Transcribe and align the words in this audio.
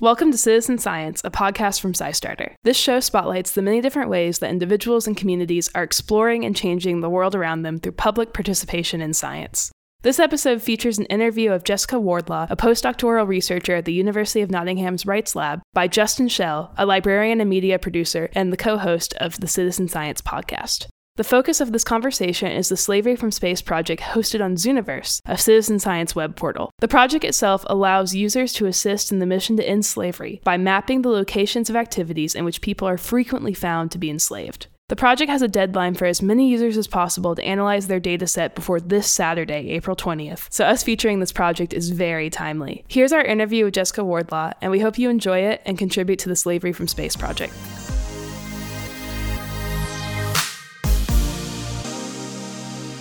Welcome 0.00 0.30
to 0.30 0.38
Citizen 0.38 0.78
Science, 0.78 1.22
a 1.24 1.30
podcast 1.30 1.80
from 1.80 1.92
SciStarter. 1.92 2.54
This 2.62 2.76
show 2.76 3.00
spotlights 3.00 3.50
the 3.50 3.62
many 3.62 3.80
different 3.80 4.08
ways 4.08 4.38
that 4.38 4.48
individuals 4.48 5.08
and 5.08 5.16
communities 5.16 5.68
are 5.74 5.82
exploring 5.82 6.44
and 6.44 6.54
changing 6.54 7.00
the 7.00 7.10
world 7.10 7.34
around 7.34 7.62
them 7.62 7.80
through 7.80 7.98
public 7.98 8.32
participation 8.32 9.00
in 9.00 9.12
science. 9.12 9.72
This 10.02 10.20
episode 10.20 10.62
features 10.62 11.00
an 11.00 11.06
interview 11.06 11.50
of 11.50 11.64
Jessica 11.64 11.98
Wardlaw, 11.98 12.46
a 12.48 12.56
postdoctoral 12.56 13.26
researcher 13.26 13.74
at 13.74 13.86
the 13.86 13.92
University 13.92 14.40
of 14.40 14.52
Nottingham's 14.52 15.04
Rights 15.04 15.34
Lab, 15.34 15.62
by 15.74 15.88
Justin 15.88 16.28
Schell, 16.28 16.72
a 16.78 16.86
librarian 16.86 17.40
and 17.40 17.50
media 17.50 17.76
producer 17.76 18.30
and 18.36 18.52
the 18.52 18.56
co 18.56 18.78
host 18.78 19.14
of 19.14 19.40
the 19.40 19.48
Citizen 19.48 19.88
Science 19.88 20.22
podcast. 20.22 20.86
The 21.18 21.24
focus 21.24 21.60
of 21.60 21.72
this 21.72 21.82
conversation 21.82 22.52
is 22.52 22.68
the 22.68 22.76
Slavery 22.76 23.16
from 23.16 23.32
Space 23.32 23.60
project 23.60 24.00
hosted 24.00 24.40
on 24.40 24.54
Zooniverse, 24.54 25.20
a 25.26 25.36
citizen 25.36 25.80
science 25.80 26.14
web 26.14 26.36
portal. 26.36 26.70
The 26.78 26.86
project 26.86 27.24
itself 27.24 27.64
allows 27.66 28.14
users 28.14 28.52
to 28.52 28.66
assist 28.66 29.10
in 29.10 29.18
the 29.18 29.26
mission 29.26 29.56
to 29.56 29.68
end 29.68 29.84
slavery 29.84 30.40
by 30.44 30.56
mapping 30.56 31.02
the 31.02 31.08
locations 31.08 31.68
of 31.68 31.74
activities 31.74 32.36
in 32.36 32.44
which 32.44 32.60
people 32.60 32.86
are 32.86 32.96
frequently 32.96 33.52
found 33.52 33.90
to 33.90 33.98
be 33.98 34.10
enslaved. 34.10 34.68
The 34.90 34.94
project 34.94 35.28
has 35.28 35.42
a 35.42 35.48
deadline 35.48 35.94
for 35.94 36.04
as 36.04 36.22
many 36.22 36.48
users 36.48 36.76
as 36.76 36.86
possible 36.86 37.34
to 37.34 37.42
analyze 37.42 37.88
their 37.88 38.00
dataset 38.00 38.54
before 38.54 38.78
this 38.78 39.10
Saturday, 39.10 39.70
April 39.70 39.96
20th, 39.96 40.46
so 40.50 40.66
us 40.66 40.84
featuring 40.84 41.18
this 41.18 41.32
project 41.32 41.72
is 41.72 41.90
very 41.90 42.30
timely. 42.30 42.84
Here's 42.86 43.12
our 43.12 43.24
interview 43.24 43.64
with 43.64 43.74
Jessica 43.74 44.04
Wardlaw, 44.04 44.52
and 44.62 44.70
we 44.70 44.78
hope 44.78 45.00
you 45.00 45.10
enjoy 45.10 45.40
it 45.40 45.62
and 45.66 45.76
contribute 45.76 46.20
to 46.20 46.28
the 46.28 46.36
Slavery 46.36 46.72
from 46.72 46.86
Space 46.86 47.16
project. 47.16 47.52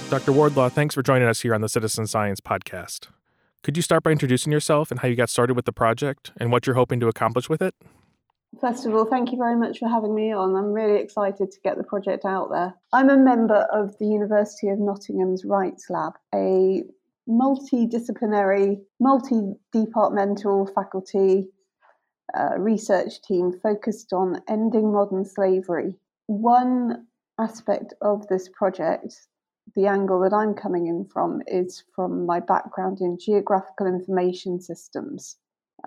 Dr. 0.09 0.31
Wardlaw, 0.31 0.69
thanks 0.69 0.95
for 0.95 1.03
joining 1.03 1.27
us 1.27 1.41
here 1.41 1.53
on 1.53 1.59
the 1.59 1.67
Citizen 1.67 2.07
Science 2.07 2.39
Podcast. 2.39 3.09
Could 3.61 3.75
you 3.75 3.83
start 3.83 4.03
by 4.03 4.11
introducing 4.11 4.53
yourself 4.53 4.89
and 4.89 5.01
how 5.01 5.09
you 5.09 5.17
got 5.17 5.29
started 5.29 5.55
with 5.55 5.65
the 5.65 5.73
project 5.73 6.31
and 6.37 6.49
what 6.49 6.65
you're 6.65 6.77
hoping 6.77 7.01
to 7.01 7.09
accomplish 7.09 7.49
with 7.49 7.61
it? 7.61 7.75
First 8.61 8.85
of 8.85 8.95
all, 8.95 9.03
thank 9.03 9.33
you 9.33 9.37
very 9.37 9.57
much 9.57 9.79
for 9.79 9.89
having 9.89 10.15
me 10.15 10.31
on. 10.31 10.55
I'm 10.55 10.71
really 10.71 11.01
excited 11.01 11.51
to 11.51 11.59
get 11.61 11.75
the 11.75 11.83
project 11.83 12.23
out 12.23 12.49
there. 12.49 12.73
I'm 12.93 13.09
a 13.09 13.17
member 13.17 13.67
of 13.73 13.97
the 13.99 14.05
University 14.05 14.69
of 14.69 14.79
Nottingham's 14.79 15.43
Rights 15.43 15.87
Lab, 15.89 16.13
a 16.33 16.83
multidisciplinary, 17.27 18.79
multi 19.01 19.55
departmental 19.73 20.67
faculty 20.73 21.49
uh, 22.33 22.57
research 22.57 23.21
team 23.23 23.51
focused 23.61 24.13
on 24.13 24.41
ending 24.47 24.93
modern 24.93 25.25
slavery. 25.25 25.95
One 26.27 27.07
aspect 27.37 27.93
of 28.01 28.25
this 28.29 28.47
project 28.47 29.27
the 29.75 29.87
angle 29.87 30.19
that 30.21 30.33
I'm 30.33 30.53
coming 30.53 30.87
in 30.87 31.05
from 31.05 31.41
is 31.47 31.83
from 31.95 32.25
my 32.25 32.39
background 32.39 32.99
in 33.01 33.17
geographical 33.19 33.87
information 33.87 34.59
systems. 34.59 35.37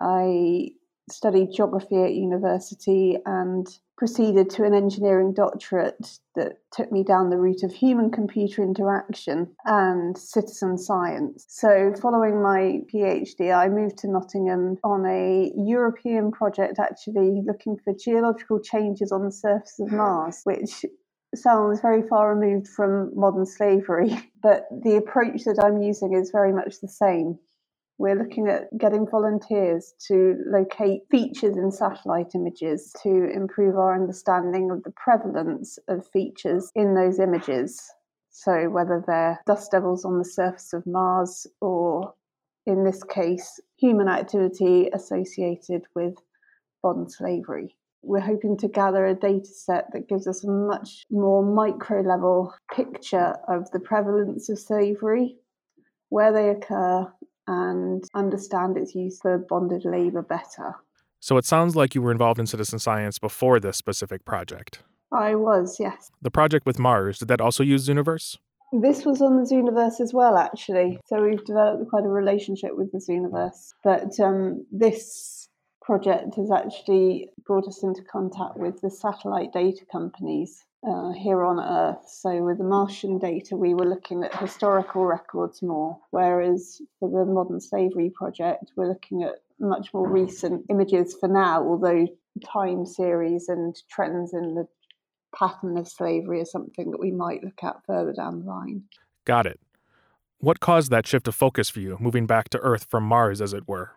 I 0.01 0.71
studied 1.11 1.53
geography 1.53 2.03
at 2.03 2.15
university 2.15 3.19
and 3.27 3.67
proceeded 3.97 4.49
to 4.49 4.65
an 4.65 4.73
engineering 4.73 5.35
doctorate 5.35 6.19
that 6.35 6.59
took 6.73 6.91
me 6.91 7.05
down 7.05 7.29
the 7.29 7.37
route 7.37 7.63
of 7.63 7.73
human 7.73 8.11
computer 8.11 8.63
interaction 8.63 9.49
and 9.67 10.17
citizen 10.17 10.79
science. 10.79 11.45
So, 11.49 11.93
following 12.01 12.43
my 12.43 12.81
PhD, 12.93 13.55
I 13.55 13.69
moved 13.69 13.99
to 13.99 14.09
Nottingham 14.09 14.79
on 14.85 15.05
a 15.05 15.53
European 15.55 16.31
project 16.31 16.79
actually 16.79 17.43
looking 17.45 17.77
for 17.85 17.93
geological 17.93 18.61
changes 18.61 19.13
on 19.13 19.25
the 19.25 19.33
surface 19.33 19.79
of 19.81 19.93
Mars, 19.93 20.41
which 20.45 20.87
sounds 21.35 21.81
very 21.81 22.03
far 22.09 22.35
removed 22.35 22.69
from 22.69 23.13
modern 23.15 23.47
slavery, 23.47 24.17
but 24.43 24.67
the 24.71 24.97
approach 24.97 25.45
that 25.45 25.63
I'm 25.63 25.83
using 25.83 26.15
is 26.15 26.31
very 26.31 26.53
much 26.53 26.81
the 26.81 26.89
same. 26.89 27.39
We're 27.99 28.17
looking 28.17 28.49
at 28.49 28.77
getting 28.79 29.07
volunteers 29.07 29.93
to 30.09 30.37
locate 30.47 31.03
features 31.11 31.57
in 31.57 31.71
satellite 31.71 32.35
images 32.35 32.95
to 33.03 33.31
improve 33.31 33.77
our 33.77 33.95
understanding 33.95 34.71
of 34.71 34.83
the 34.85 34.93
prevalence 34.93 35.79
of 35.87 36.09
features 36.09 36.73
in 36.75 36.95
those 36.95 37.19
images. 37.19 37.91
So, 38.31 38.71
whether 38.71 39.05
they're 39.07 39.41
dust 39.47 39.73
devils 39.73 40.07
on 40.07 40.17
the 40.17 40.25
surface 40.25 40.73
of 40.73 40.87
Mars 40.87 41.47
or, 41.61 42.15
in 42.65 42.85
this 42.85 43.03
case, 43.03 43.61
human 43.77 44.09
activity 44.09 44.89
associated 44.95 45.83
with 45.95 46.15
modern 46.83 47.11
slavery 47.11 47.77
we're 48.03 48.21
hoping 48.21 48.57
to 48.59 48.69
gather 48.69 49.07
a 49.07 49.15
data 49.15 49.47
set 49.47 49.93
that 49.93 50.09
gives 50.09 50.27
us 50.27 50.45
a 50.45 50.51
much 50.51 51.05
more 51.11 51.43
micro 51.43 52.01
level 52.01 52.55
picture 52.75 53.37
of 53.49 53.71
the 53.73 53.81
prevalence 53.81 54.49
of 54.49 54.59
slavery, 54.59 55.37
where 56.09 56.33
they 56.33 56.49
occur, 56.49 57.07
and 57.47 58.05
understand 58.15 58.77
its 58.77 58.95
use 58.95 59.19
for 59.21 59.39
bonded 59.39 59.85
labour 59.85 60.23
better. 60.23 60.75
So 61.21 61.37
it 61.37 61.45
sounds 61.45 61.77
like 61.77 61.95
you 61.95 62.01
were 62.01 62.13
involved 62.13 62.41
in 62.41 62.47
citizen 62.47 62.79
science 62.79 63.19
before 63.19 63.61
this 63.61 63.77
specific 63.77 64.25
project. 64.25 64.83
I 65.13 65.35
was, 65.35 65.79
yes. 65.79 66.11
The 66.23 66.31
project 66.31 66.65
with 66.65 66.79
Mars, 66.79 67.19
did 67.19 67.29
that 67.29 67.41
also 67.41 67.63
use 67.63 67.87
Zooniverse? 67.87 68.39
This 68.73 69.05
was 69.05 69.21
on 69.21 69.37
the 69.37 69.43
Zooniverse 69.43 70.01
as 70.01 70.15
well, 70.15 70.39
actually. 70.39 71.01
So 71.07 71.23
we've 71.23 71.45
developed 71.45 71.91
quite 71.91 72.05
a 72.05 72.09
relationship 72.09 72.71
with 72.77 72.93
the 72.93 72.99
Zooniverse. 72.99 73.73
But 73.83 74.19
um, 74.21 74.65
this 74.71 75.40
project 75.91 76.37
has 76.37 76.53
actually 76.53 77.29
brought 77.45 77.67
us 77.67 77.83
into 77.83 78.01
contact 78.05 78.57
with 78.57 78.81
the 78.81 78.89
satellite 78.89 79.53
data 79.53 79.85
companies 79.91 80.65
uh, 80.89 81.11
here 81.11 81.43
on 81.43 81.59
Earth. 81.59 82.09
So, 82.09 82.45
with 82.45 82.59
the 82.59 82.65
Martian 82.65 83.19
data, 83.19 83.57
we 83.57 83.75
were 83.75 83.87
looking 83.87 84.23
at 84.23 84.33
historical 84.37 85.05
records 85.05 85.63
more, 85.63 85.99
whereas 86.13 86.81
for 87.01 87.11
the 87.11 87.25
Modern 87.25 87.61
Slavery 87.61 88.13
Project, 88.15 88.71
we're 88.77 88.87
looking 88.87 89.25
at 89.25 89.41
much 89.59 89.93
more 89.93 90.09
recent 90.09 90.65
images 90.71 91.17
for 91.19 91.29
now, 91.29 91.61
although 91.61 92.07
time 92.45 92.87
series 92.87 93.49
and 93.49 93.77
trends 93.91 94.33
in 94.33 94.55
the 94.55 94.69
pattern 95.37 95.77
of 95.77 95.89
slavery 95.89 96.41
is 96.41 96.53
something 96.53 96.93
that 96.93 97.01
we 97.01 97.11
might 97.11 97.43
look 97.43 97.65
at 97.65 97.85
further 97.85 98.13
down 98.13 98.39
the 98.39 98.47
line. 98.47 98.85
Got 99.25 99.47
it. 99.47 99.59
What 100.39 100.61
caused 100.61 100.93
that 100.93 101.09
shift 101.09 101.27
of 101.27 101.35
focus 101.35 101.69
for 101.69 101.81
you, 101.81 101.97
moving 101.99 102.29
back 102.29 102.49
to 102.51 102.59
Earth 102.59 102.87
from 102.89 103.03
Mars, 103.03 103.43
as 103.43 103.53
it 103.53 103.67
were? 103.67 103.97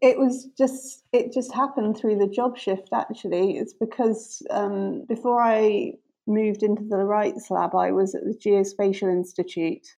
It 0.00 0.18
was 0.18 0.48
just 0.56 1.04
it 1.12 1.32
just 1.32 1.52
happened 1.52 1.96
through 1.96 2.18
the 2.18 2.26
job 2.28 2.56
shift 2.56 2.88
actually. 2.92 3.56
It's 3.58 3.74
because 3.74 4.42
um, 4.50 5.04
before 5.08 5.40
i 5.40 5.92
moved 6.28 6.62
into 6.62 6.84
the 6.84 6.98
rights 6.98 7.50
lab 7.50 7.74
i 7.74 7.90
was 7.90 8.14
at 8.14 8.22
the 8.22 8.34
geospatial 8.34 9.10
institute 9.10 9.96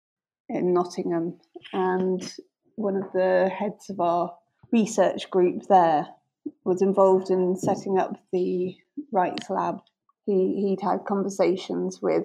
in 0.49 0.73
nottingham 0.73 1.37
and 1.73 2.37
one 2.77 2.97
of 2.97 3.13
the 3.13 3.51
heads 3.53 3.91
of 3.91 3.99
our 4.01 4.33
research 4.73 5.29
group 5.31 5.67
there 5.69 6.07
was 6.65 6.83
involved 6.83 7.31
in 7.31 7.57
setting 7.57 7.99
up 7.99 8.17
the 8.33 8.77
rights 9.13 9.51
lab. 9.51 9.81
He, 10.25 10.63
he'd 10.69 10.81
had 10.81 11.05
conversations 11.05 12.01
with 12.01 12.25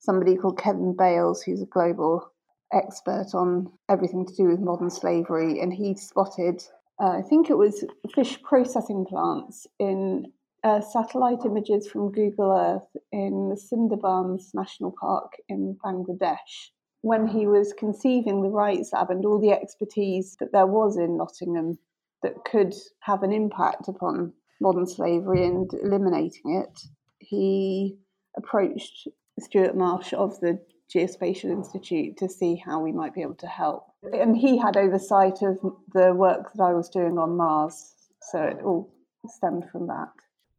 somebody 0.00 0.36
called 0.36 0.58
kevin 0.58 0.96
bales 0.96 1.42
who's 1.42 1.62
a 1.62 1.66
global 1.66 2.32
expert 2.72 3.34
on 3.34 3.70
everything 3.88 4.26
to 4.26 4.34
do 4.34 4.44
with 4.44 4.60
modern 4.60 4.90
slavery 4.90 5.60
and 5.60 5.72
he 5.72 5.94
spotted 5.94 6.62
uh, 7.02 7.18
I 7.18 7.22
think 7.22 7.50
it 7.50 7.58
was 7.58 7.84
fish 8.14 8.40
processing 8.42 9.04
plants 9.04 9.66
in 9.80 10.26
uh, 10.62 10.80
satellite 10.80 11.44
images 11.44 11.88
from 11.88 12.12
Google 12.12 12.52
Earth 12.52 13.02
in 13.10 13.48
the 13.48 13.56
Sundarbans 13.56 14.54
National 14.54 14.94
Park 15.00 15.32
in 15.48 15.76
Bangladesh. 15.84 16.70
When 17.00 17.26
he 17.26 17.48
was 17.48 17.74
conceiving 17.76 18.42
the 18.42 18.48
Rights 18.48 18.90
Lab 18.92 19.10
and 19.10 19.24
all 19.24 19.40
the 19.40 19.50
expertise 19.50 20.36
that 20.38 20.52
there 20.52 20.68
was 20.68 20.96
in 20.96 21.16
Nottingham 21.16 21.76
that 22.22 22.44
could 22.44 22.72
have 23.00 23.24
an 23.24 23.32
impact 23.32 23.88
upon 23.88 24.32
modern 24.60 24.86
slavery 24.86 25.44
and 25.44 25.68
eliminating 25.82 26.62
it, 26.62 26.80
he 27.18 27.96
approached 28.36 29.08
Stuart 29.40 29.76
Marsh 29.76 30.12
of 30.12 30.38
the 30.38 30.60
Geospatial 30.94 31.50
Institute 31.50 32.16
to 32.18 32.28
see 32.28 32.56
how 32.56 32.80
we 32.80 32.92
might 32.92 33.14
be 33.14 33.22
able 33.22 33.34
to 33.36 33.46
help. 33.46 33.86
And 34.12 34.36
he 34.36 34.58
had 34.58 34.76
oversight 34.76 35.42
of 35.42 35.58
the 35.92 36.12
work 36.14 36.52
that 36.54 36.62
I 36.62 36.72
was 36.72 36.88
doing 36.88 37.18
on 37.18 37.36
Mars, 37.36 37.94
so 38.20 38.42
it 38.42 38.58
all 38.62 38.92
stemmed 39.28 39.64
from 39.70 39.86
that. 39.86 40.08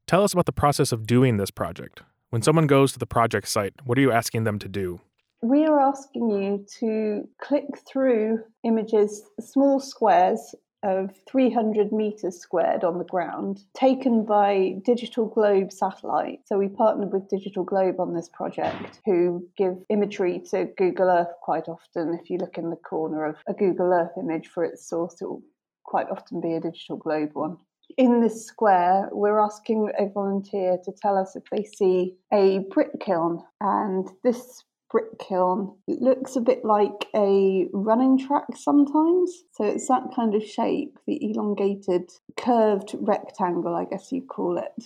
Tell 0.08 0.24
us 0.24 0.34
about 0.34 0.46
the 0.46 0.52
process 0.52 0.92
of 0.92 1.06
doing 1.06 1.38
this 1.38 1.52
project. 1.52 2.02
When 2.30 2.42
someone 2.42 2.68
goes 2.68 2.94
to 2.94 3.00
the 3.00 3.06
project 3.06 3.48
site, 3.48 3.74
what 3.84 3.98
are 3.98 4.02
you 4.02 4.12
asking 4.12 4.44
them 4.44 4.60
to 4.60 4.68
do? 4.68 5.02
We 5.42 5.66
are 5.66 5.80
asking 5.80 6.30
you 6.30 6.66
to 6.80 7.28
click 7.42 7.66
through 7.88 8.40
images, 8.64 9.24
small 9.40 9.80
squares 9.80 10.56
of 10.84 11.12
300 11.28 11.92
meters 11.92 12.40
squared 12.40 12.84
on 12.84 12.98
the 12.98 13.06
ground, 13.06 13.64
taken 13.74 14.26
by 14.26 14.76
Digital 14.86 15.26
Globe 15.26 15.72
satellite. 15.72 16.42
So 16.46 16.58
we 16.58 16.68
partnered 16.68 17.14
with 17.14 17.30
Digital 17.30 17.64
Globe 17.64 18.00
on 18.00 18.14
this 18.14 18.30
project, 18.30 19.02
who 19.06 19.48
give 19.58 19.78
imagery 19.90 20.42
to 20.52 20.66
Google 20.78 21.10
Earth 21.10 21.34
quite 21.42 21.68
often. 21.68 22.20
If 22.22 22.30
you 22.30 22.38
look 22.38 22.58
in 22.58 22.70
the 22.70 22.76
corner 22.76 23.26
of 23.26 23.38
a 23.48 23.54
Google 23.54 23.94
Earth 23.94 24.12
image 24.18 24.48
for 24.48 24.64
its 24.64 24.88
source, 24.88 25.22
it 25.22 25.26
will 25.26 25.44
quite 25.84 26.10
often 26.10 26.42
be 26.42 26.54
a 26.54 26.60
Digital 26.60 26.98
Globe 26.98 27.32
one. 27.34 27.58
In 27.98 28.22
this 28.22 28.46
square, 28.46 29.10
we're 29.12 29.40
asking 29.40 29.92
a 30.00 30.08
volunteer 30.08 30.78
to 30.84 30.92
tell 30.92 31.18
us 31.18 31.36
if 31.36 31.44
they 31.52 31.64
see 31.64 32.16
a 32.32 32.60
brick 32.72 33.00
kiln, 33.00 33.44
and 33.62 34.10
this 34.24 34.64
brick 34.94 35.18
kiln. 35.20 35.76
It 35.88 36.02
looks 36.02 36.38
a 36.38 36.42
bit 36.42 36.64
like 36.64 37.08
a 37.16 37.68
running 37.74 38.18
track 38.18 38.46
sometimes. 38.56 39.44
So 39.52 39.66
it's 39.66 39.88
that 39.88 40.04
kind 40.16 40.36
of 40.36 40.44
shape, 40.44 41.00
the 41.08 41.20
elongated, 41.22 42.12
curved 42.38 42.96
rectangle, 43.00 43.76
I 43.76 43.86
guess 43.86 44.12
you'd 44.12 44.30
call 44.30 44.58
it. 44.58 44.86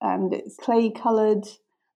And 0.00 0.32
it's 0.32 0.56
clay 0.56 0.90
coloured. 0.90 1.46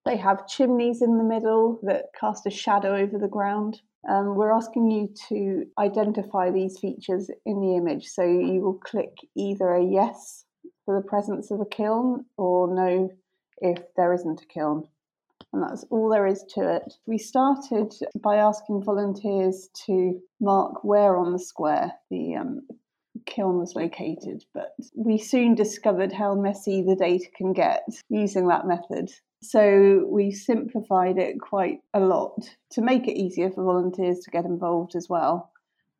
They 0.05 0.17
have 0.17 0.47
chimneys 0.47 1.03
in 1.03 1.19
the 1.19 1.23
middle 1.23 1.79
that 1.83 2.07
cast 2.19 2.47
a 2.47 2.49
shadow 2.49 2.95
over 2.95 3.19
the 3.19 3.27
ground. 3.27 3.81
Um, 4.09 4.35
we're 4.35 4.51
asking 4.51 4.89
you 4.89 5.13
to 5.29 5.65
identify 5.77 6.49
these 6.49 6.79
features 6.79 7.29
in 7.45 7.61
the 7.61 7.75
image. 7.75 8.07
So 8.07 8.23
you 8.23 8.61
will 8.61 8.79
click 8.79 9.15
either 9.37 9.69
a 9.69 9.85
yes 9.85 10.45
for 10.85 10.99
the 10.99 11.07
presence 11.07 11.51
of 11.51 11.61
a 11.61 11.65
kiln 11.65 12.25
or 12.37 12.73
no 12.73 13.11
if 13.59 13.77
there 13.95 14.11
isn't 14.13 14.41
a 14.41 14.45
kiln. 14.47 14.87
And 15.53 15.61
that's 15.61 15.83
all 15.89 16.09
there 16.09 16.27
is 16.27 16.43
to 16.55 16.75
it. 16.75 16.93
We 17.05 17.17
started 17.17 17.93
by 18.21 18.37
asking 18.37 18.83
volunteers 18.83 19.69
to 19.85 20.19
mark 20.39 20.83
where 20.83 21.17
on 21.17 21.33
the 21.33 21.39
square 21.39 21.91
the 22.09 22.35
um, 22.35 22.61
kiln 23.25 23.59
was 23.59 23.75
located, 23.75 24.45
but 24.53 24.71
we 24.95 25.17
soon 25.17 25.53
discovered 25.53 26.13
how 26.13 26.35
messy 26.35 26.81
the 26.81 26.95
data 26.95 27.25
can 27.35 27.51
get 27.51 27.83
using 28.09 28.47
that 28.47 28.65
method. 28.65 29.11
So 29.43 30.05
we 30.07 30.31
simplified 30.31 31.17
it 31.17 31.41
quite 31.41 31.79
a 31.93 31.99
lot 31.99 32.47
to 32.71 32.81
make 32.81 33.07
it 33.07 33.19
easier 33.19 33.49
for 33.49 33.63
volunteers 33.63 34.19
to 34.19 34.31
get 34.31 34.45
involved 34.45 34.95
as 34.95 35.07
well, 35.09 35.51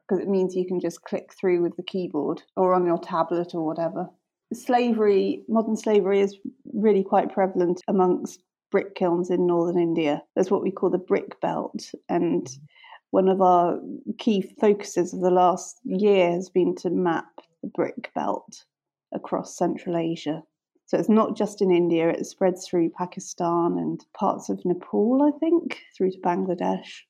because 0.07 0.23
it 0.23 0.29
means 0.29 0.55
you 0.55 0.65
can 0.65 0.79
just 0.79 1.01
click 1.01 1.33
through 1.37 1.61
with 1.61 1.75
the 1.75 1.83
keyboard 1.83 2.41
or 2.55 2.73
on 2.73 2.85
your 2.85 2.99
tablet 2.99 3.53
or 3.53 3.65
whatever. 3.65 4.07
Slavery, 4.53 5.43
modern 5.49 5.75
slavery, 5.75 6.21
is 6.21 6.37
really 6.73 7.03
quite 7.03 7.33
prevalent 7.33 7.81
amongst 7.87 8.43
brick 8.71 8.95
kilns 8.95 9.29
in 9.29 9.45
northern 9.45 9.77
India. 9.77 10.23
There's 10.33 10.49
what 10.49 10.63
we 10.63 10.71
call 10.71 10.89
the 10.89 10.97
brick 10.97 11.39
belt, 11.41 11.91
and 12.09 12.43
mm-hmm. 12.43 12.63
one 13.11 13.27
of 13.27 13.41
our 13.41 13.79
key 14.17 14.41
focuses 14.59 15.13
of 15.13 15.21
the 15.21 15.29
last 15.29 15.79
year 15.83 16.31
has 16.31 16.49
been 16.49 16.75
to 16.77 16.89
map 16.89 17.29
the 17.61 17.69
brick 17.69 18.11
belt 18.15 18.65
across 19.13 19.57
Central 19.57 19.97
Asia. 19.97 20.41
So 20.87 20.97
it's 20.97 21.09
not 21.09 21.37
just 21.37 21.61
in 21.61 21.71
India, 21.71 22.09
it 22.09 22.25
spreads 22.25 22.67
through 22.67 22.89
Pakistan 22.97 23.77
and 23.77 24.03
parts 24.13 24.49
of 24.49 24.65
Nepal, 24.65 25.21
I 25.21 25.37
think, 25.39 25.79
through 25.95 26.11
to 26.11 26.17
Bangladesh. 26.19 27.03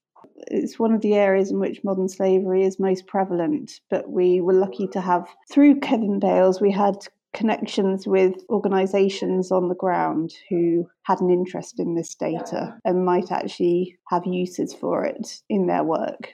It's 0.47 0.77
one 0.77 0.93
of 0.93 1.01
the 1.01 1.15
areas 1.15 1.49
in 1.49 1.59
which 1.59 1.83
modern 1.83 2.07
slavery 2.07 2.63
is 2.63 2.79
most 2.79 3.07
prevalent, 3.07 3.79
but 3.89 4.11
we 4.11 4.39
were 4.39 4.53
lucky 4.53 4.87
to 4.89 5.01
have, 5.01 5.27
through 5.49 5.79
Kevin 5.79 6.19
Bales, 6.19 6.61
we 6.61 6.71
had 6.71 7.07
connections 7.33 8.05
with 8.05 8.35
organisations 8.49 9.51
on 9.51 9.69
the 9.69 9.75
ground 9.75 10.33
who 10.49 10.87
had 11.03 11.21
an 11.21 11.29
interest 11.29 11.79
in 11.79 11.95
this 11.95 12.13
data 12.15 12.77
and 12.83 13.05
might 13.05 13.31
actually 13.31 13.97
have 14.09 14.25
uses 14.25 14.73
for 14.73 15.05
it 15.05 15.41
in 15.49 15.67
their 15.67 15.83
work. 15.83 16.33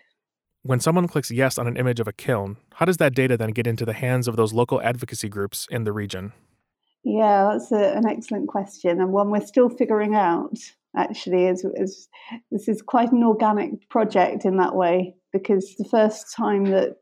When 0.63 0.79
someone 0.79 1.07
clicks 1.07 1.31
yes 1.31 1.57
on 1.57 1.67
an 1.67 1.77
image 1.77 1.99
of 1.99 2.07
a 2.07 2.13
kiln, 2.13 2.57
how 2.73 2.85
does 2.85 2.97
that 2.97 3.15
data 3.15 3.37
then 3.37 3.51
get 3.51 3.67
into 3.67 3.85
the 3.85 3.93
hands 3.93 4.27
of 4.27 4.35
those 4.35 4.53
local 4.53 4.81
advocacy 4.81 5.29
groups 5.29 5.67
in 5.69 5.83
the 5.83 5.93
region? 5.93 6.33
Yeah, 7.03 7.51
that's 7.51 7.71
a, 7.71 7.95
an 7.95 8.05
excellent 8.07 8.47
question 8.49 8.99
and 8.99 9.13
one 9.13 9.31
we're 9.31 9.45
still 9.45 9.69
figuring 9.69 10.15
out. 10.15 10.57
Actually, 10.95 11.45
is, 11.45 11.63
is 11.75 12.09
this 12.51 12.67
is 12.67 12.81
quite 12.81 13.11
an 13.11 13.23
organic 13.23 13.87
project 13.89 14.45
in 14.45 14.57
that 14.57 14.75
way 14.75 15.15
because 15.31 15.75
the 15.75 15.85
first 15.85 16.33
time 16.35 16.65
that 16.65 16.97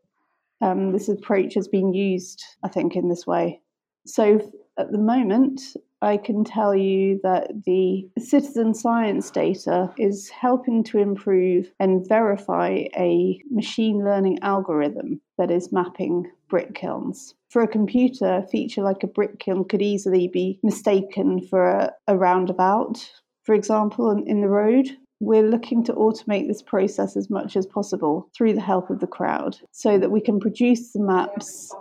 um, 0.62 0.92
this 0.92 1.08
approach 1.08 1.54
has 1.54 1.68
been 1.68 1.94
used, 1.94 2.44
I 2.62 2.68
think, 2.68 2.96
in 2.96 3.10
this 3.10 3.26
way. 3.26 3.62
So 4.06 4.52
at 4.78 4.92
the 4.92 4.98
moment, 4.98 5.62
I 6.02 6.18
can 6.18 6.44
tell 6.44 6.76
you 6.76 7.20
that 7.24 7.64
the 7.66 8.08
citizen 8.20 8.74
science 8.74 9.32
data 9.32 9.92
is 9.98 10.30
helping 10.30 10.84
to 10.86 11.00
improve 11.00 11.72
and 11.80 12.08
verify 12.08 12.86
a 12.96 13.42
machine 13.50 14.04
learning 14.04 14.40
algorithm 14.42 15.22
that 15.38 15.50
is 15.50 15.72
mapping 15.72 16.30
brick 16.48 16.76
kilns. 16.76 17.34
For 17.50 17.64
a 17.64 17.68
computer, 17.68 18.36
a 18.36 18.48
feature 18.48 18.84
like 18.84 19.02
a 19.02 19.08
brick 19.08 19.40
kiln 19.40 19.66
could 19.66 19.82
easily 19.82 20.28
be 20.28 20.60
mistaken 20.62 21.42
for 21.42 21.66
a, 21.66 21.92
a 22.08 22.18
roundabout, 22.18 23.10
for 23.44 23.56
example, 23.56 24.12
in, 24.12 24.28
in 24.28 24.42
the 24.42 24.50
road. 24.50 24.90
We're 25.22 25.50
looking 25.50 25.84
to 25.86 25.94
automate 25.94 26.48
this 26.48 26.62
process 26.62 27.16
as 27.16 27.30
much 27.30 27.56
as 27.56 27.66
possible 27.66 28.30
through 28.36 28.54
the 28.54 28.62
help 28.62 28.90
of 28.90 29.00
the 29.00 29.08
crowd 29.08 29.58
so 29.72 29.98
that 29.98 30.12
we 30.12 30.20
can 30.20 30.40
produce 30.40 30.92
the 30.92 31.02
maps 31.02 31.74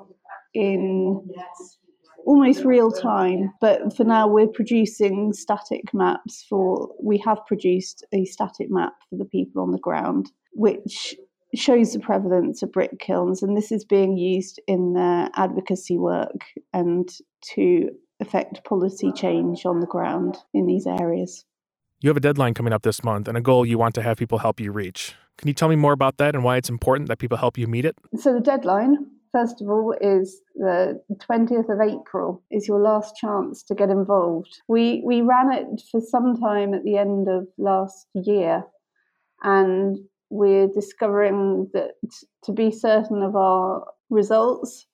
in 0.55 1.29
almost 2.27 2.65
real 2.65 2.91
time. 2.91 3.53
But 3.61 3.97
for 3.97 4.05
now, 4.05 4.27
we're 4.27 4.47
producing 4.47 5.33
static 5.33 5.93
maps 5.93 6.45
for, 6.49 6.91
we 7.03 7.19
have 7.19 7.45
produced 7.47 8.05
a 8.13 8.25
static 8.25 8.71
map 8.71 8.95
for 9.09 9.17
the 9.17 9.25
people 9.25 9.63
on 9.63 9.73
the 9.73 9.79
ground, 9.79 10.31
which 10.53 11.15
shows 11.55 11.93
the 11.93 12.01
prevalence 12.01 12.63
of 12.63 12.73
brick 12.73 12.99
kilns. 12.99 13.43
And 13.43 13.57
this 13.57 13.71
is 13.71 13.85
being 13.85 14.17
used 14.17 14.61
in 14.67 14.95
their 14.95 15.31
advocacy 15.35 15.99
work 15.99 16.45
and 16.73 17.09
to 17.55 17.91
affect 18.21 18.65
policy 18.65 19.13
change 19.13 19.67
on 19.67 19.81
the 19.81 19.87
ground 19.87 20.39
in 20.53 20.67
these 20.67 20.87
areas. 20.87 21.45
You 22.01 22.11
have 22.11 22.17
a 22.17 22.21
deadline 22.21 22.55
coming 22.55 22.73
up 22.73 22.83
this 22.83 23.03
month 23.03 23.29
and 23.29 23.39
a 23.39 23.41
goal 23.41 23.65
you 23.65 23.79
want 23.79 23.95
to 23.95 24.03
have 24.03 24.19
people 24.19 24.39
help 24.39 24.61
you 24.61 24.73
reach. 24.73 25.15
Can 25.39 25.49
you 25.49 25.55
tell 25.55 25.69
me 25.69 25.77
more 25.77 25.93
about 25.93 26.19
that 26.19 26.35
and 26.35 26.45
why 26.45 26.57
it's 26.57 26.69
important 26.69 27.09
that 27.09 27.19
people 27.19 27.39
help 27.39 27.59
you 27.59 27.67
meet 27.67 27.85
it? 27.85 27.97
So, 28.17 28.35
the 28.35 28.41
deadline 28.41 29.14
First 29.35 29.61
of 29.61 29.69
all, 29.69 29.93
is 30.01 30.41
the 30.55 31.03
20th 31.29 31.69
of 31.69 31.81
April 31.81 32.41
is 32.53 32.69
your 32.69 32.79
last 32.79 33.17
chance 33.17 33.65
to 33.65 33.75
get 33.75 33.91
involved. 33.91 34.61
We 34.69 35.03
we 35.05 35.23
ran 35.23 35.53
it 35.53 35.83
for 35.91 36.01
some 36.01 36.37
time 36.41 36.73
at 36.73 36.85
the 36.85 36.97
end 36.97 37.27
of 37.29 37.49
last 37.59 38.07
year, 38.15 38.63
and 39.43 39.99
we're 40.31 40.69
discovering 40.69 41.69
that 41.75 41.95
to 42.45 42.53
be 42.53 42.71
certain 42.71 43.25
of 43.25 43.35
our 43.35 43.85
results, 44.09 44.87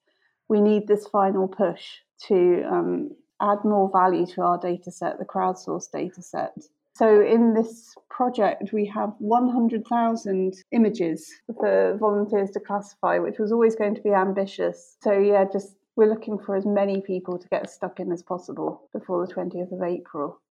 we 0.49 0.63
need 0.63 0.87
this 0.87 1.07
final 1.09 1.47
push 1.47 1.85
to 2.29 2.63
um, 2.65 3.11
add 3.43 3.59
more 3.63 3.91
value 3.93 4.25
to 4.25 4.41
our 4.41 4.59
data 4.59 4.91
set, 4.91 5.19
the 5.19 5.27
crowdsourced 5.27 5.91
data 5.93 6.23
set. 6.23 6.57
So 7.01 7.23
in 7.23 7.55
this 7.55 7.95
project, 8.11 8.75
we 8.75 8.85
have 8.89 9.15
100,000 9.21 10.55
images 10.73 11.33
for 11.59 11.97
volunteers 11.99 12.51
to 12.51 12.61
classify, 12.61 13.19
which 13.19 13.39
was 13.39 13.53
always 13.53 13.75
going 13.75 13.95
to 13.95 14.03
be 14.03 14.11
ambitious. 14.11 14.99
So 15.03 15.19
yeah, 15.19 15.47
just 15.51 15.77
we're 15.97 16.11
looking 16.11 16.39
for 16.39 16.57
as 16.57 16.67
many 16.67 17.01
people 17.01 17.39
to 17.39 17.49
get 17.49 17.71
stuck 17.71 18.01
in 18.01 18.13
as 18.13 18.23
possible 18.23 18.83
before 18.93 19.27
the 19.27 19.33
20th 19.33 19.73
of 19.73 19.83
April. 19.83 20.43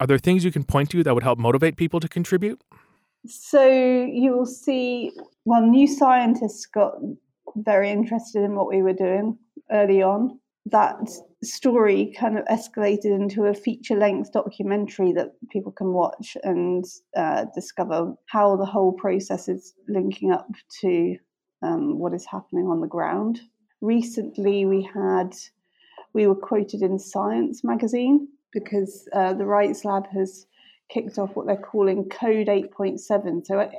Are 0.00 0.06
there 0.08 0.18
things 0.18 0.44
you 0.44 0.50
can 0.50 0.64
point 0.64 0.90
to 0.90 1.04
that 1.04 1.14
would 1.14 1.22
help 1.22 1.38
motivate 1.38 1.76
people 1.76 2.00
to 2.00 2.08
contribute? 2.08 2.60
So 3.24 3.64
you 3.64 4.32
will 4.32 4.46
see, 4.46 5.12
well, 5.44 5.64
new 5.64 5.86
scientists 5.86 6.66
got 6.66 6.94
very 7.54 7.88
interested 7.88 8.42
in 8.42 8.56
what 8.56 8.66
we 8.66 8.82
were 8.82 8.94
doing 8.94 9.38
early 9.70 10.02
on 10.02 10.40
that 10.66 11.08
story 11.42 12.14
kind 12.18 12.38
of 12.38 12.44
escalated 12.46 13.06
into 13.06 13.44
a 13.44 13.54
feature 13.54 13.96
length 13.96 14.32
documentary 14.32 15.12
that 15.12 15.32
people 15.50 15.72
can 15.72 15.92
watch 15.92 16.36
and 16.44 16.84
uh, 17.16 17.46
discover 17.54 18.14
how 18.26 18.56
the 18.56 18.66
whole 18.66 18.92
process 18.92 19.48
is 19.48 19.74
linking 19.88 20.32
up 20.32 20.48
to 20.80 21.16
um, 21.62 21.98
what 21.98 22.14
is 22.14 22.26
happening 22.26 22.66
on 22.66 22.80
the 22.80 22.86
ground. 22.86 23.40
Recently, 23.80 24.66
we 24.66 24.88
had 24.94 25.34
we 26.12 26.26
were 26.26 26.34
quoted 26.34 26.82
in 26.82 26.98
Science 26.98 27.64
magazine 27.64 28.28
because 28.52 29.08
uh, 29.12 29.32
the 29.32 29.46
Rights 29.46 29.84
Lab 29.84 30.06
has 30.12 30.46
kicked 30.90 31.18
off 31.18 31.34
what 31.34 31.46
they're 31.46 31.56
calling 31.56 32.08
Code 32.08 32.48
8.7. 32.48 33.46
So 33.46 33.70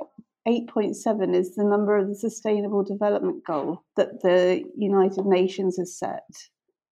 8.7 0.47 1.35
is 1.35 1.55
the 1.55 1.63
number 1.63 1.95
of 1.95 2.07
the 2.07 2.15
Sustainable 2.15 2.83
Development 2.83 3.43
Goal 3.45 3.83
that 3.95 4.21
the 4.21 4.63
United 4.75 5.25
Nations 5.25 5.77
has 5.77 5.95
set 5.95 6.23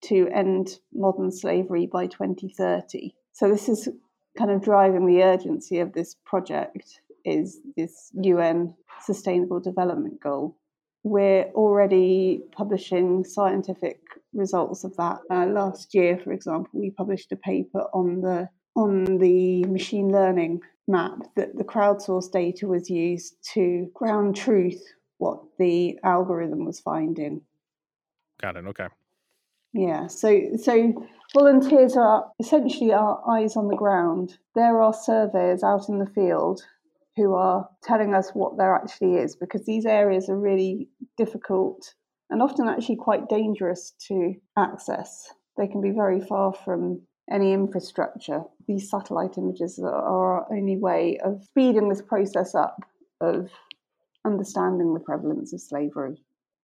to 0.03 0.27
end 0.33 0.79
modern 0.93 1.31
slavery 1.31 1.85
by 1.85 2.07
2030. 2.07 3.13
So 3.33 3.49
this 3.49 3.69
is 3.69 3.89
kind 4.37 4.51
of 4.51 4.63
driving 4.63 5.05
the 5.05 5.23
urgency 5.23 5.79
of 5.79 5.93
this 5.93 6.15
project 6.25 7.01
is 7.25 7.59
this 7.77 8.11
UN 8.13 8.73
sustainable 9.01 9.59
development 9.59 10.21
goal. 10.21 10.57
We're 11.03 11.45
already 11.53 12.41
publishing 12.51 13.23
scientific 13.23 13.99
results 14.33 14.83
of 14.83 14.95
that. 14.97 15.19
Uh, 15.29 15.47
last 15.47 15.93
year, 15.93 16.17
for 16.17 16.31
example, 16.31 16.69
we 16.73 16.91
published 16.91 17.31
a 17.31 17.35
paper 17.35 17.87
on 17.93 18.21
the 18.21 18.49
on 18.75 19.17
the 19.17 19.65
machine 19.65 20.11
learning 20.11 20.61
map 20.87 21.19
that 21.35 21.57
the 21.57 21.63
crowdsourced 21.63 22.31
data 22.31 22.67
was 22.67 22.89
used 22.89 23.35
to 23.53 23.89
ground 23.93 24.35
truth 24.35 24.81
what 25.17 25.41
the 25.59 25.99
algorithm 26.03 26.65
was 26.65 26.79
finding. 26.79 27.41
Got 28.41 28.55
it. 28.55 28.65
Okay. 28.65 28.87
Yeah, 29.73 30.07
so 30.07 30.41
so 30.61 30.93
volunteers 31.33 31.95
are 31.95 32.25
essentially 32.39 32.91
our 32.91 33.21
eyes 33.29 33.55
on 33.55 33.67
the 33.67 33.75
ground. 33.75 34.37
There 34.55 34.81
are 34.81 34.93
surveyors 34.93 35.63
out 35.63 35.87
in 35.87 35.99
the 35.99 36.11
field 36.13 36.61
who 37.15 37.33
are 37.33 37.69
telling 37.83 38.13
us 38.13 38.31
what 38.31 38.57
there 38.57 38.75
actually 38.75 39.15
is 39.15 39.35
because 39.35 39.65
these 39.65 39.85
areas 39.85 40.29
are 40.29 40.37
really 40.37 40.89
difficult 41.17 41.93
and 42.29 42.41
often 42.41 42.67
actually 42.67 42.95
quite 42.95 43.29
dangerous 43.29 43.93
to 44.07 44.33
access. 44.57 45.29
They 45.57 45.67
can 45.67 45.81
be 45.81 45.91
very 45.91 46.21
far 46.21 46.53
from 46.53 47.01
any 47.29 47.53
infrastructure. 47.53 48.43
These 48.67 48.89
satellite 48.89 49.37
images 49.37 49.79
are 49.79 49.93
our 49.93 50.47
only 50.51 50.77
way 50.77 51.17
of 51.23 51.43
speeding 51.43 51.89
this 51.89 52.01
process 52.01 52.55
up 52.55 52.77
of 53.19 53.49
understanding 54.25 54.93
the 54.93 54.99
prevalence 54.99 55.53
of 55.53 55.61
slavery. 55.61 56.21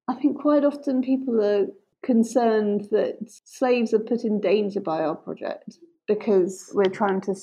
I 0.07 0.15
think 0.15 0.39
quite 0.39 0.63
often 0.63 1.01
people 1.01 1.41
are 1.43 1.67
concerned 2.07 2.87
that 2.89 3.17
slaves 3.43 3.93
are 3.93 3.99
put 3.99 4.23
in 4.23 4.39
danger 4.39 4.79
by 4.79 5.01
our 5.01 5.15
project 5.15 5.77
because 6.07 6.71
we're 6.73 6.85
trying 6.85 7.19
to 7.19 7.35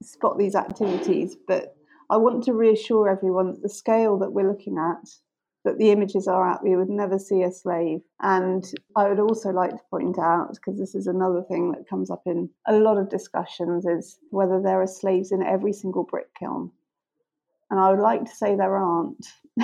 spot 0.00 0.38
these 0.38 0.54
activities, 0.54 1.36
but 1.48 1.74
I 2.08 2.16
want 2.18 2.44
to 2.44 2.52
reassure 2.52 3.08
everyone 3.08 3.50
that 3.50 3.62
the 3.62 3.68
scale 3.68 4.16
that 4.20 4.32
we're 4.32 4.48
looking 4.48 4.78
at, 4.78 5.10
that 5.64 5.78
the 5.78 5.90
images 5.90 6.28
are 6.28 6.48
at, 6.48 6.62
we 6.62 6.76
would 6.76 6.88
never 6.88 7.18
see 7.18 7.42
a 7.42 7.50
slave. 7.50 8.00
And 8.20 8.64
I 8.94 9.08
would 9.08 9.18
also 9.18 9.50
like 9.50 9.70
to 9.70 9.90
point 9.90 10.18
out, 10.20 10.54
because 10.54 10.78
this 10.78 10.94
is 10.94 11.08
another 11.08 11.42
thing 11.42 11.72
that 11.72 11.88
comes 11.90 12.08
up 12.08 12.22
in 12.24 12.48
a 12.68 12.74
lot 12.74 12.98
of 12.98 13.10
discussions, 13.10 13.84
is 13.86 14.18
whether 14.30 14.62
there 14.62 14.80
are 14.80 14.86
slaves 14.86 15.32
in 15.32 15.42
every 15.42 15.72
single 15.72 16.04
brick 16.04 16.32
kiln. 16.38 16.70
And 17.72 17.80
I 17.80 17.90
would 17.90 18.00
like 18.00 18.26
to 18.26 18.36
say 18.36 18.54
there 18.54 18.76
aren't. 18.76 19.26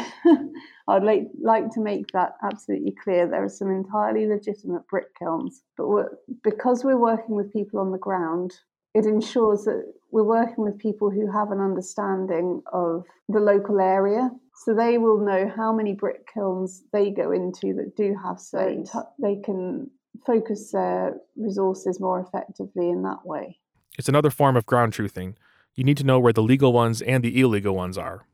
I'd 0.88 1.04
like, 1.04 1.28
like 1.42 1.70
to 1.72 1.80
make 1.80 2.06
that 2.14 2.36
absolutely 2.42 2.96
clear. 3.04 3.28
There 3.28 3.44
are 3.44 3.50
some 3.50 3.70
entirely 3.70 4.26
legitimate 4.26 4.88
brick 4.88 5.14
kilns, 5.18 5.62
but 5.76 5.88
we're, 5.88 6.08
because 6.42 6.84
we're 6.84 6.96
working 6.96 7.36
with 7.36 7.52
people 7.52 7.78
on 7.80 7.92
the 7.92 7.98
ground, 7.98 8.54
it 8.94 9.04
ensures 9.04 9.64
that 9.64 9.92
we're 10.10 10.22
working 10.22 10.64
with 10.64 10.78
people 10.78 11.10
who 11.10 11.30
have 11.30 11.50
an 11.50 11.60
understanding 11.60 12.62
of 12.72 13.04
the 13.28 13.40
local 13.40 13.78
area. 13.78 14.30
So 14.64 14.74
they 14.74 14.96
will 14.96 15.20
know 15.22 15.52
how 15.54 15.70
many 15.74 15.92
brick 15.92 16.32
kilns 16.32 16.84
they 16.94 17.10
go 17.10 17.30
into 17.30 17.74
that 17.74 17.94
do 17.94 18.16
have 18.24 18.40
slaves. 18.40 18.96
They 19.20 19.36
can 19.36 19.90
focus 20.24 20.72
their 20.72 21.18
resources 21.36 22.00
more 22.00 22.20
effectively 22.20 22.88
in 22.88 23.02
that 23.02 23.26
way. 23.26 23.58
It's 23.98 24.08
another 24.08 24.30
form 24.30 24.56
of 24.56 24.64
ground 24.64 24.94
truthing. 24.94 25.34
You 25.78 25.84
need 25.84 25.98
to 25.98 26.04
know 26.04 26.18
where 26.18 26.32
the 26.32 26.42
legal 26.42 26.72
ones 26.72 27.02
and 27.02 27.22
the 27.22 27.40
illegal 27.40 27.72
ones 27.72 27.96
are. 27.96 28.26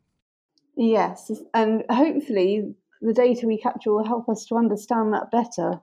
Yes, 0.78 1.30
and 1.52 1.84
hopefully 1.90 2.74
the 3.02 3.12
data 3.12 3.46
we 3.46 3.58
capture 3.58 3.92
will 3.92 4.06
help 4.06 4.30
us 4.30 4.46
to 4.46 4.56
understand 4.56 5.12
that 5.12 5.30
better 5.30 5.82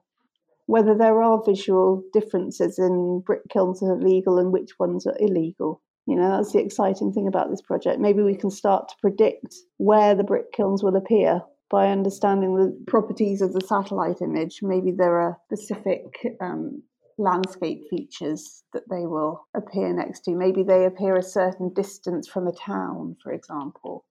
whether 0.65 0.97
there 0.97 1.21
are 1.21 1.43
visual 1.45 2.03
differences 2.13 2.79
in 2.79 3.21
brick 3.23 3.47
kilns 3.49 3.79
that 3.79 3.91
are 3.91 4.01
legal 4.01 4.39
and 4.39 4.51
which 4.51 4.79
ones 4.79 5.05
are 5.05 5.15
illegal. 5.19 5.83
You 6.07 6.15
know, 6.15 6.31
that's 6.35 6.51
the 6.51 6.63
exciting 6.63 7.13
thing 7.13 7.27
about 7.27 7.51
this 7.51 7.61
project. 7.61 7.99
Maybe 7.99 8.23
we 8.23 8.35
can 8.35 8.49
start 8.49 8.89
to 8.89 8.95
predict 8.99 9.53
where 9.77 10.15
the 10.15 10.23
brick 10.23 10.51
kilns 10.53 10.81
will 10.81 10.95
appear 10.95 11.41
by 11.69 11.91
understanding 11.91 12.55
the 12.55 12.75
properties 12.87 13.39
of 13.39 13.53
the 13.53 13.61
satellite 13.61 14.19
image. 14.23 14.63
Maybe 14.63 14.89
there 14.89 15.19
are 15.19 15.37
specific 15.45 16.05
um, 16.41 16.81
landscape 17.21 17.83
features 17.89 18.63
that 18.73 18.89
they 18.89 19.05
will 19.05 19.47
appear 19.55 19.93
next 19.93 20.21
to. 20.21 20.31
Maybe 20.31 20.63
they 20.63 20.85
appear 20.85 21.15
a 21.15 21.23
certain 21.23 21.73
distance 21.73 22.27
from 22.27 22.47
a 22.47 22.51
town, 22.51 23.15
for 23.23 23.31
example. 23.31 24.05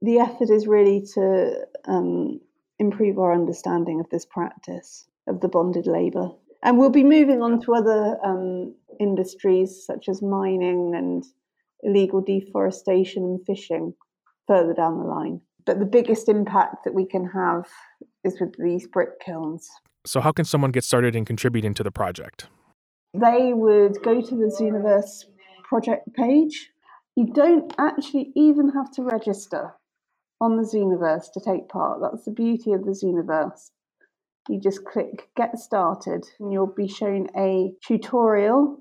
The 0.00 0.18
effort 0.18 0.50
is 0.50 0.66
really 0.66 1.04
to 1.14 1.66
um, 1.86 2.40
improve 2.78 3.18
our 3.18 3.34
understanding 3.34 4.00
of 4.00 4.08
this 4.10 4.26
practice 4.26 5.06
of 5.26 5.40
the 5.40 5.48
bonded 5.48 5.86
labour. 5.86 6.30
And 6.62 6.78
we'll 6.78 6.90
be 6.90 7.04
moving 7.04 7.42
on 7.42 7.60
to 7.62 7.74
other 7.74 8.18
um, 8.24 8.74
industries 9.00 9.84
such 9.84 10.08
as 10.08 10.22
mining 10.22 10.94
and 10.94 11.24
illegal 11.82 12.20
deforestation 12.20 13.24
and 13.24 13.46
fishing 13.46 13.94
further 14.46 14.74
down 14.74 14.98
the 14.98 15.04
line. 15.04 15.40
But 15.64 15.78
the 15.78 15.86
biggest 15.86 16.28
impact 16.28 16.84
that 16.84 16.94
we 16.94 17.06
can 17.06 17.26
have 17.26 17.66
is 18.24 18.40
with 18.40 18.54
these 18.58 18.86
brick 18.86 19.20
kilns. 19.20 19.70
So, 20.04 20.20
how 20.20 20.32
can 20.32 20.44
someone 20.44 20.72
get 20.72 20.84
started 20.84 21.14
in 21.14 21.24
contributing 21.24 21.74
to 21.74 21.82
the 21.82 21.92
project? 21.92 22.48
They 23.14 23.52
would 23.52 24.02
go 24.02 24.20
to 24.20 24.34
the 24.34 24.54
Zooniverse 24.60 25.26
project 25.64 26.12
page. 26.14 26.70
You 27.16 27.26
don't 27.32 27.72
actually 27.78 28.32
even 28.34 28.70
have 28.70 28.90
to 28.92 29.02
register 29.02 29.74
on 30.40 30.56
the 30.56 30.62
Zooniverse 30.62 31.32
to 31.34 31.40
take 31.40 31.68
part. 31.68 32.00
That's 32.00 32.24
the 32.24 32.32
beauty 32.32 32.72
of 32.72 32.84
the 32.84 32.92
Zooniverse 32.92 33.70
you 34.48 34.60
just 34.60 34.84
click 34.84 35.28
get 35.36 35.58
started 35.58 36.24
and 36.40 36.52
you'll 36.52 36.66
be 36.66 36.88
shown 36.88 37.28
a 37.36 37.72
tutorial 37.86 38.78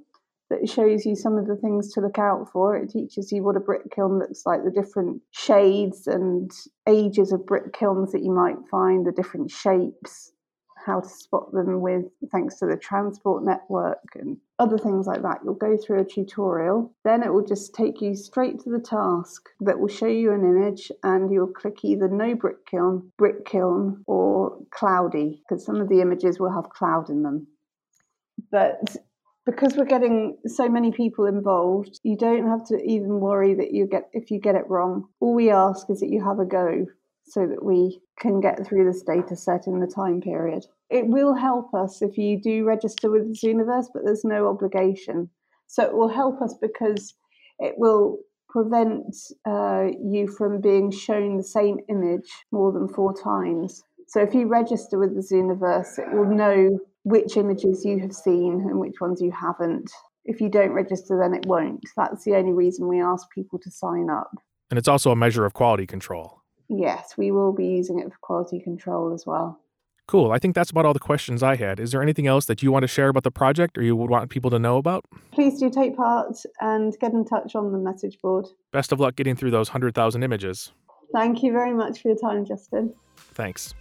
that 0.49 0.67
shows 0.67 1.05
you 1.05 1.15
some 1.15 1.37
of 1.37 1.47
the 1.47 1.55
things 1.55 1.93
to 1.93 2.01
look 2.01 2.19
out 2.19 2.49
for. 2.51 2.75
It 2.75 2.89
teaches 2.89 3.31
you 3.31 3.43
what 3.43 3.55
a 3.55 3.61
brick 3.61 3.89
kiln 3.95 4.19
looks 4.19 4.45
like, 4.45 4.63
the 4.63 4.71
different 4.71 5.21
shades 5.31 6.07
and 6.07 6.51
ages 6.89 7.31
of 7.31 7.45
brick 7.45 7.73
kilns 7.73 8.11
that 8.11 8.23
you 8.23 8.33
might 8.33 8.57
find, 8.69 9.05
the 9.05 9.13
different 9.13 9.49
shapes, 9.49 10.33
how 10.85 10.99
to 10.99 11.09
spot 11.09 11.51
them 11.51 11.81
with 11.81 12.05
thanks 12.31 12.57
to 12.57 12.65
the 12.65 12.77
transport 12.77 13.43
network 13.43 13.99
and 14.15 14.37
other 14.59 14.77
things 14.77 15.07
like 15.07 15.21
that. 15.21 15.39
You'll 15.43 15.53
go 15.53 15.77
through 15.77 16.01
a 16.01 16.05
tutorial, 16.05 16.93
then 17.03 17.23
it 17.23 17.33
will 17.33 17.45
just 17.45 17.73
take 17.73 18.01
you 18.01 18.15
straight 18.15 18.59
to 18.61 18.69
the 18.69 18.79
task 18.79 19.49
that 19.61 19.79
will 19.79 19.87
show 19.87 20.07
you 20.07 20.31
an 20.31 20.41
image, 20.41 20.91
and 21.03 21.31
you'll 21.31 21.47
click 21.47 21.83
either 21.83 22.07
no 22.07 22.35
brick 22.35 22.65
kiln, 22.65 23.11
brick 23.17 23.45
kiln, 23.45 24.03
or 24.07 24.57
cloudy, 24.71 25.41
because 25.47 25.65
some 25.65 25.81
of 25.81 25.89
the 25.89 26.01
images 26.01 26.39
will 26.39 26.51
have 26.51 26.69
cloud 26.69 27.09
in 27.09 27.23
them. 27.23 27.47
But 28.51 28.97
because 29.45 29.75
we're 29.75 29.85
getting 29.85 30.37
so 30.45 30.69
many 30.69 30.91
people 30.91 31.25
involved, 31.25 31.99
you 32.03 32.15
don't 32.15 32.47
have 32.47 32.65
to 32.67 32.77
even 32.83 33.19
worry 33.19 33.55
that 33.55 33.73
you 33.73 33.87
get 33.87 34.09
if 34.13 34.29
you 34.29 34.39
get 34.39 34.55
it 34.55 34.69
wrong. 34.69 35.07
All 35.19 35.33
we 35.33 35.49
ask 35.49 35.89
is 35.89 35.99
that 36.01 36.09
you 36.09 36.23
have 36.23 36.39
a 36.39 36.45
go 36.45 36.85
so 37.23 37.47
that 37.47 37.63
we 37.63 37.99
can 38.19 38.39
get 38.39 38.65
through 38.65 38.85
this 38.85 39.03
data 39.03 39.35
set 39.35 39.67
in 39.67 39.79
the 39.79 39.87
time 39.87 40.21
period. 40.21 40.65
It 40.89 41.07
will 41.07 41.33
help 41.33 41.73
us 41.73 42.01
if 42.01 42.17
you 42.17 42.41
do 42.41 42.65
register 42.65 43.09
with 43.09 43.35
Zooniverse, 43.35 43.87
but 43.93 44.03
there's 44.03 44.25
no 44.25 44.47
obligation. 44.47 45.29
So 45.67 45.83
it 45.83 45.93
will 45.93 46.09
help 46.09 46.41
us 46.41 46.55
because 46.61 47.13
it 47.59 47.75
will 47.77 48.19
prevent 48.49 49.15
uh, 49.47 49.85
you 50.03 50.27
from 50.27 50.59
being 50.59 50.91
shown 50.91 51.37
the 51.37 51.43
same 51.43 51.79
image 51.87 52.29
more 52.51 52.71
than 52.71 52.89
four 52.89 53.13
times. 53.13 53.83
So 54.07 54.21
if 54.21 54.33
you 54.33 54.47
register 54.47 54.99
with 54.99 55.15
the 55.15 55.21
Zooniverse, 55.21 55.97
it 55.99 56.13
will 56.13 56.25
know 56.25 56.77
which 57.03 57.37
images 57.37 57.85
you 57.85 57.99
have 57.99 58.13
seen 58.13 58.65
and 58.69 58.79
which 58.79 58.99
ones 58.99 59.21
you 59.21 59.31
haven't. 59.31 59.89
If 60.25 60.41
you 60.41 60.49
don't 60.49 60.73
register, 60.73 61.17
then 61.17 61.33
it 61.33 61.45
won't. 61.45 61.83
That's 61.95 62.25
the 62.25 62.35
only 62.35 62.51
reason 62.51 62.87
we 62.87 63.01
ask 63.01 63.27
people 63.33 63.57
to 63.59 63.71
sign 63.71 64.09
up. 64.09 64.31
And 64.69 64.77
it's 64.77 64.87
also 64.87 65.11
a 65.11 65.15
measure 65.15 65.45
of 65.45 65.53
quality 65.53 65.87
control. 65.87 66.40
Yes, 66.73 67.15
we 67.17 67.31
will 67.31 67.51
be 67.51 67.67
using 67.67 67.99
it 67.99 68.09
for 68.11 68.17
quality 68.21 68.61
control 68.61 69.13
as 69.13 69.25
well. 69.25 69.59
Cool. 70.07 70.31
I 70.31 70.39
think 70.39 70.55
that's 70.55 70.71
about 70.71 70.85
all 70.85 70.93
the 70.93 70.99
questions 70.99 71.43
I 71.43 71.57
had. 71.57 71.79
Is 71.79 71.91
there 71.91 72.01
anything 72.01 72.27
else 72.27 72.45
that 72.45 72.63
you 72.63 72.71
want 72.71 72.83
to 72.83 72.87
share 72.87 73.09
about 73.09 73.23
the 73.23 73.31
project 73.31 73.77
or 73.77 73.83
you 73.83 73.95
would 73.95 74.09
want 74.09 74.29
people 74.29 74.49
to 74.51 74.59
know 74.59 74.77
about? 74.77 75.05
Please 75.31 75.59
do 75.59 75.69
take 75.69 75.95
part 75.97 76.35
and 76.61 76.97
get 76.99 77.11
in 77.11 77.25
touch 77.25 77.55
on 77.55 77.71
the 77.71 77.77
message 77.77 78.19
board. 78.21 78.47
Best 78.71 78.91
of 78.91 78.99
luck 78.99 79.15
getting 79.15 79.35
through 79.35 79.51
those 79.51 79.69
100,000 79.69 80.23
images. 80.23 80.71
Thank 81.13 81.43
you 81.43 81.51
very 81.51 81.73
much 81.73 82.01
for 82.01 82.09
your 82.09 82.17
time, 82.17 82.45
Justin. 82.45 82.93
Thanks. 83.33 83.73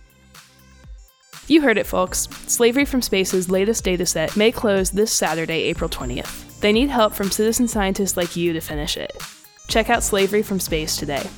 You 1.46 1.62
heard 1.62 1.78
it, 1.78 1.86
folks. 1.86 2.28
Slavery 2.46 2.84
from 2.84 3.02
Space's 3.02 3.48
latest 3.48 3.84
dataset 3.84 4.36
may 4.36 4.50
close 4.52 4.90
this 4.90 5.12
Saturday, 5.12 5.62
April 5.62 5.88
20th. 5.88 6.60
They 6.60 6.72
need 6.72 6.90
help 6.90 7.14
from 7.14 7.30
citizen 7.30 7.66
scientists 7.66 8.16
like 8.16 8.36
you 8.36 8.52
to 8.52 8.60
finish 8.60 8.96
it. 8.96 9.12
Check 9.68 9.90
out 9.90 10.02
Slavery 10.02 10.42
from 10.42 10.60
Space 10.60 10.96
today. 10.96 11.28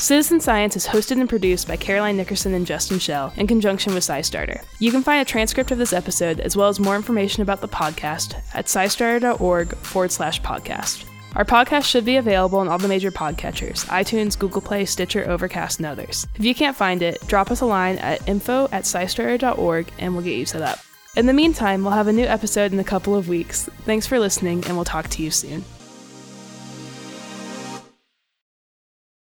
Citizen 0.00 0.40
Science 0.40 0.76
is 0.76 0.86
hosted 0.86 1.20
and 1.20 1.28
produced 1.28 1.68
by 1.68 1.76
Caroline 1.76 2.16
Nickerson 2.16 2.54
and 2.54 2.66
Justin 2.66 2.98
Schell 2.98 3.34
in 3.36 3.46
conjunction 3.46 3.92
with 3.92 4.02
SciStarter. 4.02 4.64
You 4.78 4.90
can 4.90 5.02
find 5.02 5.20
a 5.20 5.30
transcript 5.30 5.70
of 5.70 5.76
this 5.76 5.92
episode 5.92 6.40
as 6.40 6.56
well 6.56 6.68
as 6.68 6.80
more 6.80 6.96
information 6.96 7.42
about 7.42 7.60
the 7.60 7.68
podcast 7.68 8.34
at 8.54 8.64
scistarter.org 8.64 9.76
forward 9.76 10.10
slash 10.10 10.40
podcast. 10.40 11.04
Our 11.36 11.44
podcast 11.44 11.84
should 11.84 12.06
be 12.06 12.16
available 12.16 12.60
on 12.60 12.66
all 12.66 12.78
the 12.78 12.88
major 12.88 13.10
podcatchers 13.10 13.84
iTunes, 13.86 14.38
Google 14.38 14.62
Play, 14.62 14.86
Stitcher, 14.86 15.28
Overcast, 15.28 15.78
and 15.78 15.86
others. 15.86 16.26
If 16.34 16.46
you 16.46 16.54
can't 16.54 16.76
find 16.76 17.02
it, 17.02 17.20
drop 17.26 17.50
us 17.50 17.60
a 17.60 17.66
line 17.66 17.98
at 17.98 18.26
info 18.26 18.68
at 18.72 18.84
scistarter.org 18.84 19.92
and 19.98 20.14
we'll 20.14 20.24
get 20.24 20.38
you 20.38 20.46
set 20.46 20.62
up. 20.62 20.78
In 21.14 21.26
the 21.26 21.34
meantime, 21.34 21.82
we'll 21.82 21.92
have 21.92 22.08
a 22.08 22.12
new 22.12 22.26
episode 22.26 22.72
in 22.72 22.80
a 22.80 22.84
couple 22.84 23.14
of 23.14 23.28
weeks. 23.28 23.68
Thanks 23.84 24.06
for 24.06 24.18
listening, 24.18 24.64
and 24.64 24.76
we'll 24.76 24.84
talk 24.84 25.08
to 25.08 25.22
you 25.22 25.30
soon. 25.30 25.64